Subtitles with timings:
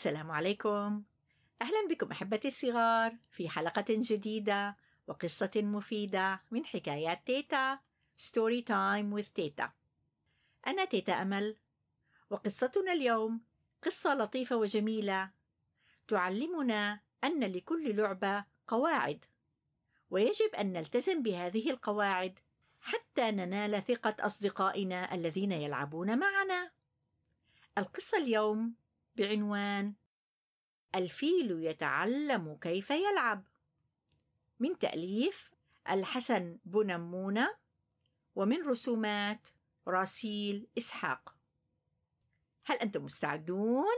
[0.00, 1.02] السلام عليكم.
[1.62, 7.78] أهلا بكم أحبتي الصغار في حلقة جديدة وقصة مفيدة من حكايات تيتا
[8.16, 9.72] story time with تيتا.
[10.66, 11.56] أنا تيتا أمل
[12.30, 13.40] وقصتنا اليوم
[13.82, 15.30] قصة لطيفة وجميلة
[16.08, 19.24] تعلمنا أن لكل لعبة قواعد
[20.10, 22.38] ويجب أن نلتزم بهذه القواعد
[22.80, 26.70] حتى ننال ثقة أصدقائنا الذين يلعبون معنا.
[27.78, 28.80] القصة اليوم
[29.20, 29.94] بعنوان
[30.94, 33.44] الفيل يتعلم كيف يلعب.
[34.58, 35.50] من تأليف
[35.90, 37.56] الحسن بنمونة
[38.34, 39.46] ومن رسومات
[39.88, 41.36] راسيل إسحاق.
[42.64, 43.96] هل أنتم مستعدون؟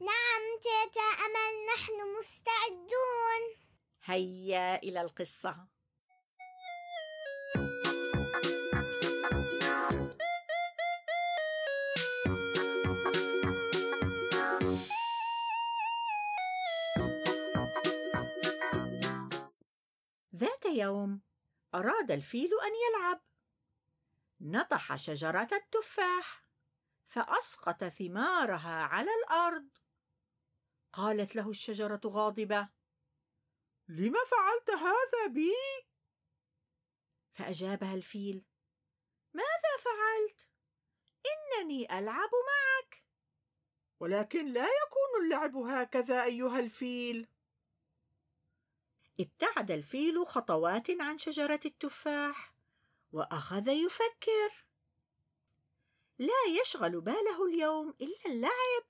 [0.00, 3.42] نعم تيتا أمل نحن مستعدون.
[4.04, 5.77] هيا إلى القصة.
[20.38, 21.20] ذات يوم
[21.74, 23.20] أراد الفيل أن يلعب.
[24.40, 26.44] نطح شجرة التفاح
[27.08, 29.68] فأسقط ثمارها على الأرض.
[30.92, 32.68] قالت له الشجرة غاضبة
[33.88, 35.54] لم فعلت هذا بي؟
[37.32, 38.44] فأجابها الفيل
[39.32, 40.48] ماذا فعلت؟
[41.26, 43.04] إنني ألعب معك.
[44.00, 47.28] ولكن لا يكون اللعب هكذا أيها الفيل.
[49.20, 52.54] ابتعد الفيل خطوات عن شجرة التفاح
[53.12, 54.64] وأخذ يفكر.
[56.18, 58.84] لا يشغل باله اليوم إلا اللعب.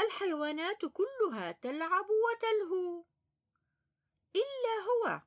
[0.00, 3.04] الحيوانات كلها تلعب وتلهو.
[4.36, 5.20] إلا هو.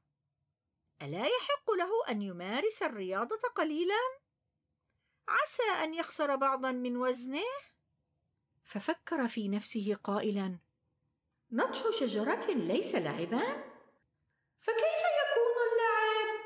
[1.01, 4.19] ألا يحق له أن يمارس الرياضة قليلا؟
[5.27, 7.45] عسى أن يخسر بعضا من وزنه؟
[8.63, 10.59] ففكر في نفسه قائلا
[11.51, 13.74] نطح شجرة ليس لعبا؟
[14.65, 16.45] فكيف يكون اللعب؟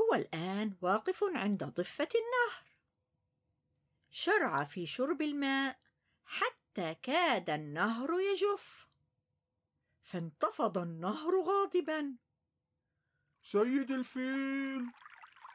[0.00, 2.64] هو الآن واقف عند ضفه النهر.
[4.10, 5.78] شرع في شرب الماء
[6.26, 8.88] حتى كاد النهر يجف.
[10.02, 12.16] فانتفض النهر غاضبا.
[13.42, 14.86] سيد الفيل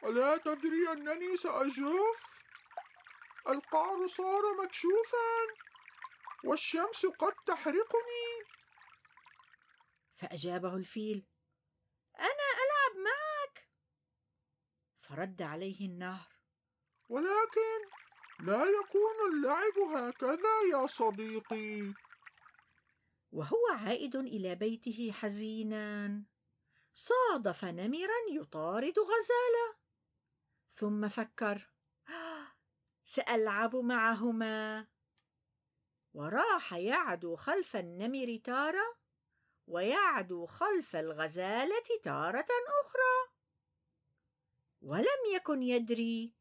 [0.03, 2.43] ألا تدري أنني سأجف؟
[3.47, 5.47] القعر صار مكشوفا
[6.43, 8.36] والشمس قد تحرقني.
[10.17, 11.25] فأجابه الفيل
[12.19, 13.69] أنا ألعب معك.
[15.00, 16.28] فرد عليه النهر.
[17.09, 17.79] ولكن
[18.39, 21.94] لا يكون اللعب هكذا يا صديقي.
[23.31, 26.23] وهو عائد إلى بيته حزينا.
[26.94, 29.75] صادف نمرا يطارد غزالة.
[30.73, 31.69] ثم فكر
[33.05, 34.88] سألعب معهما.
[36.13, 39.06] وراح يعدو خلف النمر تارة.
[39.67, 42.47] ويعدو خلف الغزالة تارة
[42.83, 43.38] أخرى.
[44.81, 46.33] ولم يكن يدري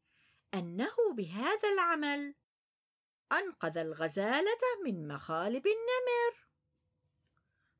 [0.53, 2.35] أنه بهذا العمل
[3.31, 6.47] أنقذ الغزالة من مخالب النمر.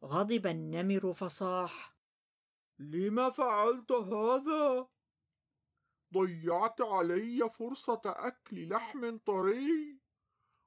[0.04, 1.98] غضب النمر فصاح
[2.80, 4.88] لم فعلت هذا؟
[6.14, 10.00] ضيعت علي فرصة أكل لحم طري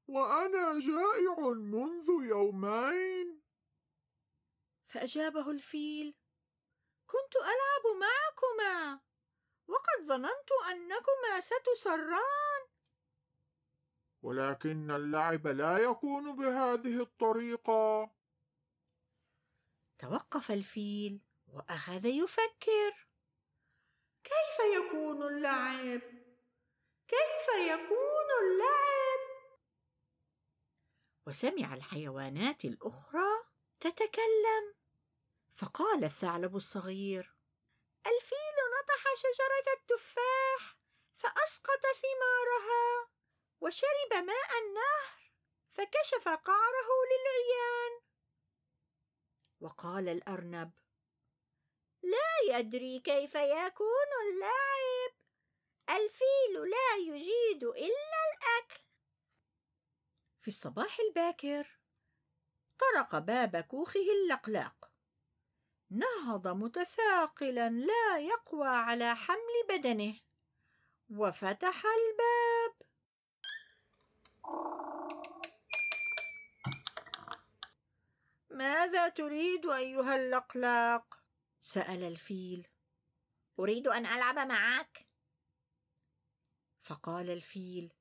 [0.09, 3.40] وأنا جائع منذ يومين.
[4.91, 6.15] فأجابه الفيل
[7.07, 9.01] كنت ألعب معكما
[9.67, 12.69] وقد ظننت أنكما ستسران.
[14.23, 18.11] ولكن اللعب لا يكون بهذه الطريقة.
[19.99, 23.07] توقف الفيل وأخذ يفكر
[24.25, 26.01] كيف يكون اللعب؟
[27.09, 29.21] كيف يكون اللعب؟
[31.27, 33.45] وسمع الحيوانات الأخرى
[33.81, 34.80] تتكلم.
[35.55, 37.35] فقال الثعلب الصغير
[38.07, 40.75] الفيل نطح شجرة التفاح
[41.17, 43.09] فأسقط ثمارها
[43.61, 45.33] وشرب ماء النهر
[45.73, 48.01] فكشف قعره للعيان.
[49.61, 50.71] وقال الأرنب
[52.03, 55.13] لا يدري كيف يكون اللعب
[55.91, 58.83] الفيل لا يجيد إلا الأكل.
[60.41, 61.79] في الصباح الباكر
[62.79, 64.90] طرق باب كوخه اللقلاق
[65.91, 70.15] نهض متثاقلا لا يقوى على حمل بدنه.
[71.11, 72.75] وفتح الباب.
[78.51, 81.21] ماذا تريد أيها اللقلاق؟
[81.61, 82.69] سأل الفيل.
[83.59, 85.07] أريد أن ألعب معك.
[86.83, 87.93] فقال الفيل.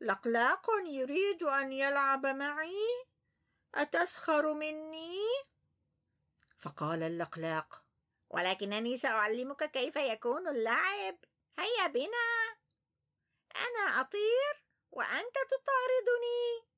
[0.00, 3.06] لقلاق يريد أن يلعب معي؟
[3.74, 5.49] أتسخر مني؟
[6.60, 7.84] فقال اللقلاق
[8.30, 11.18] ولكنني سأعلمك كيف يكون اللعب.
[11.58, 12.56] هيا بنا.
[13.56, 16.70] أنا أطير وأنت تطاردني.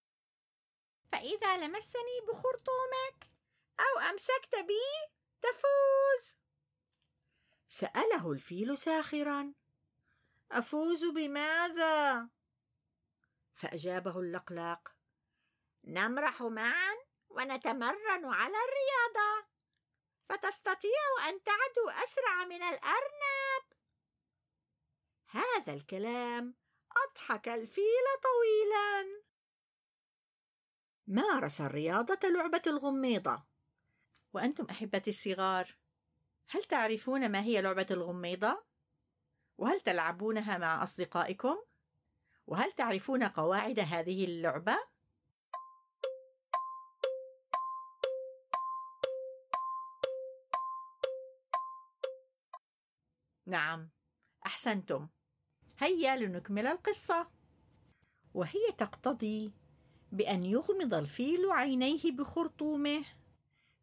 [1.13, 3.31] فإذا لمسني بخرطومك
[3.81, 5.13] أو أمسكت بي
[5.43, 6.37] تفوز.
[7.69, 9.53] سأله الفيل ساخرا
[10.53, 12.29] أفوز بماذا؟
[13.55, 14.93] فأجابه اللقلاق
[15.85, 16.97] نمرح معا
[17.29, 19.52] ونتمرن على الرياضة.
[20.33, 23.65] فتستطيع أن تعدو أسرع من الأرنب
[25.27, 26.55] هذا الكلام
[26.97, 29.23] أضحك الفيل طويلا
[31.07, 33.43] مارس الرياضة لعبة الغميضة
[34.33, 35.77] وأنتم أحبتي الصغار
[36.49, 38.65] هل تعرفون ما هي لعبة الغميضة؟
[39.59, 41.57] وهل تلعبونها مع أصدقائكم؟
[42.47, 44.79] وهل تعرفون قواعد هذه اللعبة؟
[53.47, 53.91] نعم
[54.47, 55.09] أحسنتم.
[55.79, 57.31] هيا لنكمل القصة.
[58.35, 59.53] وهي تقتضي
[60.13, 63.05] بأن يغمض الفيل عينيه بخرطومه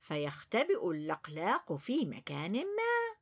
[0.02, 3.20] فيختبئ اللقلاق في مكان ما.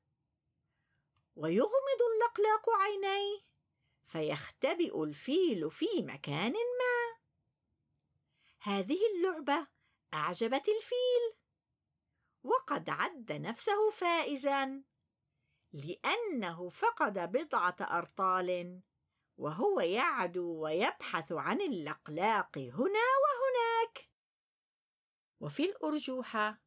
[1.36, 3.40] ويغمض اللقلاق عينيه
[4.06, 7.18] فيختبئ الفيل في مكان ما.
[8.60, 9.68] هذه اللعبة
[10.14, 11.38] أعجبت الفيل
[12.44, 14.84] وقد عد نفسه فائزا.
[15.78, 18.82] لأنه فقد بضعة أرطال
[19.38, 24.10] وهو يعدو ويبحث عن اللقلاق هنا وهناك.
[25.40, 26.62] وفي الارجوحه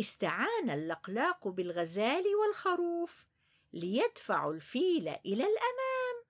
[0.00, 3.26] استعان اللقلاق بالغزال والخروف
[3.72, 6.24] ليدفعوا الفيل إلى الأمام.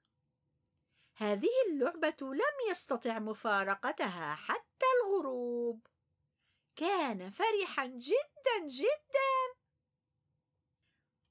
[1.14, 5.86] هذه اللعبة لم يستطع مفارقتها حتى الغروب.
[6.76, 9.57] كان فرحا جدا جدا.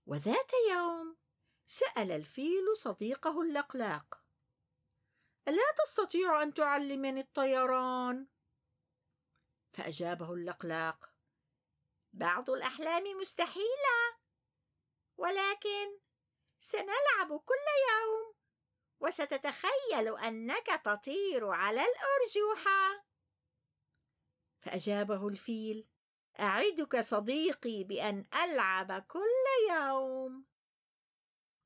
[0.08, 1.18] وذات يوم
[1.68, 4.24] سأل الفيل صديقه اللقلاق
[5.48, 8.28] ألا تستطيع أن تعلمني الطيران؟
[9.74, 11.10] فأجابه اللقلاق
[12.14, 14.18] بعض الأحلام مستحيلة
[15.18, 16.00] ولكن
[16.62, 18.34] سنلعب كل يوم
[19.00, 23.06] وستتخيل أنك تطير على الأرجوحة
[24.60, 25.88] فأجابه الفيل
[26.40, 30.46] أعدك صديقي بأن ألعب كل يوم.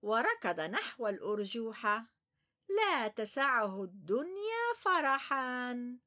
[0.01, 2.05] وركض نحو الأرجوحة
[2.69, 5.97] لا تسعه الدنيا فرحا.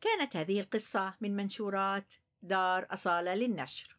[0.00, 3.93] كانت هذه القصة من منشورات دار أصالة للنشر.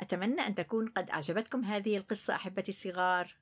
[0.00, 3.36] أتمنى أن تكون قد أعجبتكم هذه القصة أحبتي الصغار.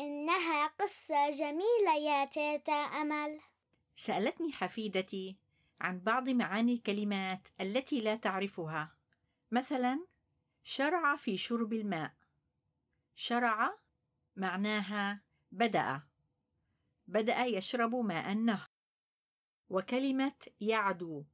[0.00, 3.40] إنها قصة جميلة يا تيتا أمل.
[3.96, 5.36] سألتني حفيدتي
[5.80, 8.96] عن بعض معاني الكلمات التي لا تعرفها.
[9.50, 10.06] مثلا
[10.64, 12.12] شرع في شرب الماء.
[13.14, 13.78] شرع
[14.36, 15.20] معناها
[15.52, 16.02] بدأ.
[17.06, 18.70] بدأ يشرب ماء النهر.
[19.70, 21.24] وكلمة يعدو.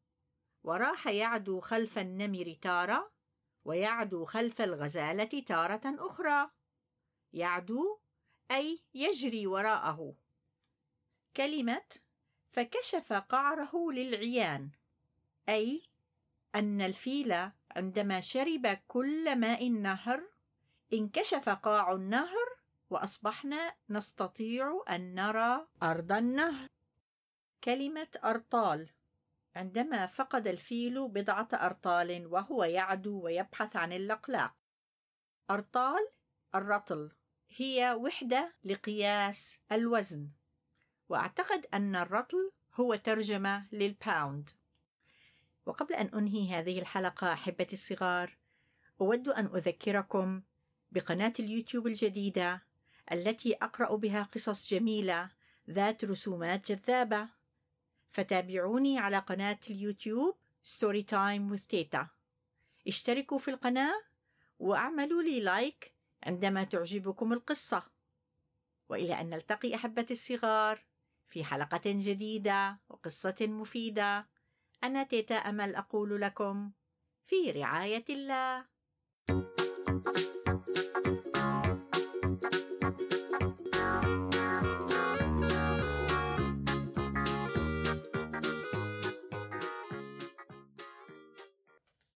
[0.64, 3.17] وراح يعدو خلف النمر تارة.
[3.64, 6.50] ويعدو خلف الغزالة تارة أخرى.
[7.32, 7.98] يعدو
[8.50, 10.14] أي يجري وراءه.
[11.36, 11.84] كلمة
[12.50, 14.70] فكشف قعره للعيان.
[15.48, 15.82] أي
[16.54, 20.22] أن الفيل عندما شرب كل ماء النهر
[20.92, 22.58] انكشف قاع النهر
[22.90, 26.68] وأصبحنا نستطيع أن نرى أرض النهر.
[27.64, 28.90] كلمة أرطال.
[29.58, 34.54] عندما فقد الفيل بضعة أرطال وهو يعدو ويبحث عن اللقلاق
[35.50, 36.08] أرطال
[36.54, 37.10] الرطل
[37.56, 40.28] هي وحدة لقياس الوزن
[41.08, 44.50] وأعتقد أن الرطل هو ترجمة للباوند
[45.66, 48.38] وقبل أن أنهي هذه الحلقة أحبتي الصغار
[49.00, 50.42] أود أن أذكركم
[50.92, 52.62] بقناة اليوتيوب الجديدة
[53.12, 55.30] التي أقرأ بها قصص جميلة
[55.70, 57.37] ذات رسومات جذابة.
[58.10, 62.08] فتابعوني على قناة اليوتيوب story time with تيتا
[62.88, 64.02] اشتركوا في القناة
[64.58, 67.82] واعملوا لي like عندما تعجبكم القصة.
[68.88, 70.84] وإلى أن نلتقي أحبتي الصغار
[71.26, 74.28] في حلقة جديدة وقصة مفيدة.
[74.84, 76.72] أنا تيتا أمل أقول لكم
[77.26, 78.64] في رعاية الله.